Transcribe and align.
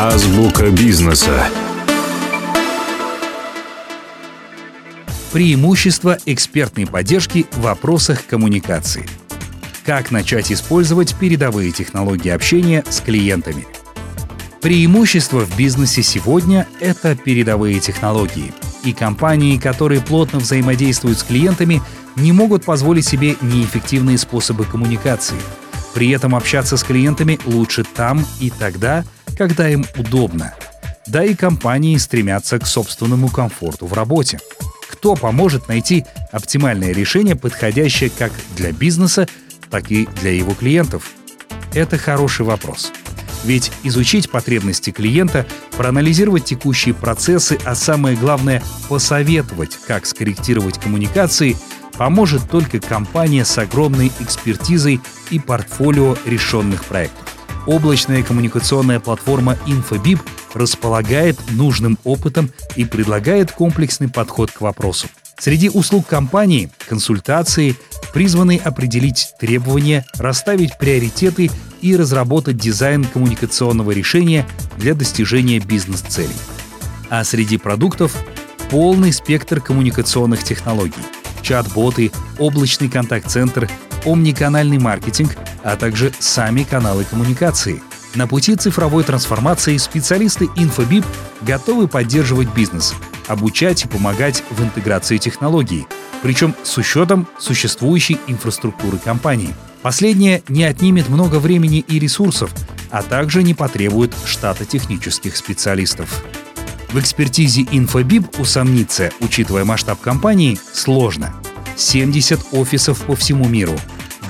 Азбука 0.00 0.70
бизнеса. 0.70 1.48
Преимущество 5.32 6.16
экспертной 6.24 6.86
поддержки 6.86 7.46
в 7.50 7.62
вопросах 7.62 8.24
коммуникации. 8.24 9.04
Как 9.84 10.12
начать 10.12 10.52
использовать 10.52 11.16
передовые 11.16 11.72
технологии 11.72 12.28
общения 12.28 12.84
с 12.88 13.00
клиентами. 13.00 13.66
Преимущество 14.60 15.40
в 15.40 15.56
бизнесе 15.56 16.04
сегодня— 16.04 16.68
это 16.80 17.16
передовые 17.16 17.80
технологии. 17.80 18.52
И 18.84 18.92
компании, 18.92 19.58
которые 19.58 20.00
плотно 20.00 20.38
взаимодействуют 20.38 21.18
с 21.18 21.24
клиентами, 21.24 21.82
не 22.14 22.30
могут 22.30 22.64
позволить 22.64 23.04
себе 23.04 23.34
неэффективные 23.40 24.18
способы 24.18 24.64
коммуникации. 24.64 25.38
При 25.92 26.10
этом 26.10 26.36
общаться 26.36 26.76
с 26.76 26.84
клиентами 26.84 27.40
лучше 27.46 27.82
там 27.82 28.24
и 28.38 28.50
тогда, 28.50 29.04
когда 29.38 29.70
им 29.70 29.86
удобно. 29.96 30.52
Да 31.06 31.24
и 31.24 31.34
компании 31.34 31.96
стремятся 31.96 32.58
к 32.58 32.66
собственному 32.66 33.28
комфорту 33.28 33.86
в 33.86 33.92
работе. 33.94 34.40
Кто 34.90 35.14
поможет 35.14 35.68
найти 35.68 36.04
оптимальное 36.32 36.92
решение, 36.92 37.36
подходящее 37.36 38.10
как 38.10 38.32
для 38.56 38.72
бизнеса, 38.72 39.28
так 39.70 39.90
и 39.92 40.06
для 40.20 40.32
его 40.32 40.52
клиентов? 40.54 41.12
Это 41.72 41.96
хороший 41.96 42.44
вопрос. 42.44 42.92
Ведь 43.44 43.70
изучить 43.84 44.28
потребности 44.28 44.90
клиента, 44.90 45.46
проанализировать 45.76 46.44
текущие 46.44 46.94
процессы, 46.94 47.58
а 47.64 47.76
самое 47.76 48.16
главное— 48.16 48.62
посоветовать, 48.88 49.78
как 49.86 50.04
скорректировать 50.06 50.78
коммуникации, 50.78 51.56
поможет 51.96 52.50
только 52.50 52.80
компания 52.80 53.44
с 53.44 53.56
огромной 53.56 54.10
экспертизой 54.18 55.00
и 55.30 55.38
портфолио 55.38 56.16
решенных 56.26 56.84
проектов 56.84 57.27
облачная 57.68 58.22
коммуникационная 58.22 58.98
платформа 58.98 59.56
InfoBip 59.66 60.18
располагает 60.54 61.38
нужным 61.50 61.98
опытом 62.02 62.50
и 62.74 62.84
предлагает 62.84 63.52
комплексный 63.52 64.08
подход 64.08 64.50
к 64.50 64.62
вопросу. 64.62 65.06
Среди 65.38 65.68
услуг 65.68 66.06
компании– 66.06 66.70
консультации, 66.88 67.76
призванные 68.12 68.58
определить 68.58 69.34
требования, 69.38 70.04
расставить 70.14 70.78
приоритеты 70.78 71.50
и 71.80 71.94
разработать 71.94 72.56
дизайн 72.56 73.04
коммуникационного 73.04 73.92
решения 73.92 74.46
для 74.78 74.94
достижения 74.94 75.60
бизнес-целей. 75.60 76.34
А 77.10 77.22
среди 77.22 77.58
продуктов– 77.58 78.16
полный 78.70 79.12
спектр 79.12 79.60
коммуникационных 79.60 80.42
технологий– 80.42 81.04
чат-боты, 81.42 82.10
облачный 82.38 82.88
контакт-центр, 82.88 83.70
омниканальный 84.04 84.78
маркетинг, 84.78 85.36
а 85.68 85.76
также 85.76 86.12
сами 86.18 86.62
каналы 86.62 87.04
коммуникации. 87.04 87.82
На 88.14 88.26
пути 88.26 88.56
цифровой 88.56 89.04
трансформации 89.04 89.76
специалисты 89.76 90.46
InfoBip 90.46 91.04
готовы 91.42 91.88
поддерживать 91.88 92.54
бизнес, 92.54 92.94
обучать 93.26 93.84
и 93.84 93.88
помогать 93.88 94.42
в 94.48 94.62
интеграции 94.62 95.18
технологий, 95.18 95.86
причем 96.22 96.54
с 96.62 96.78
учетом 96.78 97.28
существующей 97.38 98.18
инфраструктуры 98.28 98.96
компании. 98.96 99.54
Последнее 99.82 100.42
не 100.48 100.64
отнимет 100.64 101.10
много 101.10 101.36
времени 101.36 101.80
и 101.80 101.98
ресурсов, 101.98 102.50
а 102.90 103.02
также 103.02 103.42
не 103.42 103.52
потребует 103.52 104.14
штата 104.24 104.64
технических 104.64 105.36
специалистов. 105.36 106.24
В 106.92 106.98
экспертизе 106.98 107.62
InfoBip 107.64 108.40
усомниться, 108.40 109.10
учитывая 109.20 109.66
масштаб 109.66 110.00
компании, 110.00 110.58
сложно. 110.72 111.34
70 111.76 112.40
офисов 112.52 113.02
по 113.02 113.14
всему 113.14 113.46
миру— 113.46 113.78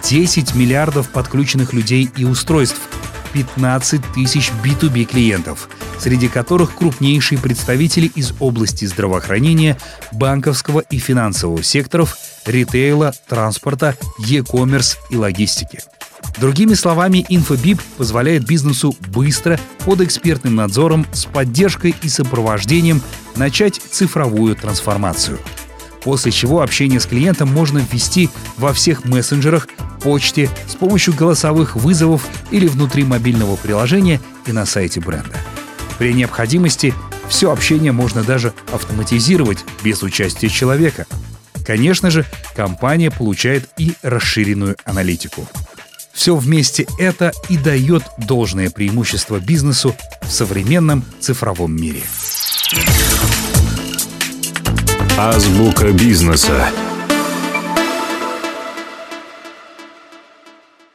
10 0.08 0.54
миллиардов 0.54 1.10
подключенных 1.10 1.74
людей 1.74 2.10
и 2.16 2.24
устройств, 2.24 2.80
15 3.34 4.00
тысяч 4.14 4.50
B2B 4.64 5.04
клиентов, 5.04 5.68
среди 5.98 6.28
которых 6.28 6.74
крупнейшие 6.74 7.38
представители 7.38 8.06
из 8.06 8.32
области 8.40 8.86
здравоохранения, 8.86 9.76
банковского 10.12 10.80
и 10.80 10.98
финансового 10.98 11.62
секторов, 11.62 12.16
ритейла, 12.46 13.12
транспорта, 13.28 13.96
e-commerce 14.18 14.96
и 15.10 15.16
логистики. 15.16 15.80
Другими 16.38 16.72
словами, 16.72 17.26
InfoBip 17.28 17.80
позволяет 17.98 18.46
бизнесу 18.46 18.96
быстро, 19.08 19.60
под 19.84 20.00
экспертным 20.00 20.54
надзором, 20.54 21.06
с 21.12 21.26
поддержкой 21.26 21.94
и 22.02 22.08
сопровождением 22.08 23.02
начать 23.36 23.78
цифровую 23.90 24.56
трансформацию– 24.56 25.38
после 26.02 26.32
чего 26.32 26.62
общение 26.62 27.00
с 27.00 27.06
клиентом 27.06 27.48
можно 27.48 27.78
ввести 27.78 28.30
во 28.56 28.72
всех 28.72 29.04
мессенджерах, 29.04 29.68
почте, 30.02 30.50
с 30.66 30.74
помощью 30.74 31.14
голосовых 31.14 31.76
вызовов 31.76 32.26
или 32.50 32.66
внутри 32.66 33.04
мобильного 33.04 33.56
приложения 33.56 34.20
и 34.46 34.52
на 34.52 34.66
сайте 34.66 35.00
бренда. 35.00 35.36
При 35.98 36.12
необходимости 36.12 36.94
все 37.28 37.52
общение 37.52 37.92
можно 37.92 38.22
даже 38.22 38.54
автоматизировать 38.72 39.64
без 39.82 40.02
участия 40.02 40.48
человека. 40.48 41.06
Конечно 41.66 42.10
же, 42.10 42.24
компания 42.56 43.10
получает 43.10 43.68
и 43.76 43.92
расширенную 44.02 44.76
аналитику. 44.84 45.46
Все 46.14 46.34
вместе 46.34 46.86
это 46.98 47.32
и 47.48 47.56
дает 47.56 48.02
должное 48.16 48.70
преимущество 48.70 49.38
бизнесу 49.38 49.94
в 50.22 50.30
современном 50.30 51.04
цифровом 51.20 51.76
мире. 51.76 52.02
Азбука 55.20 55.90
бизнеса. 55.90 56.70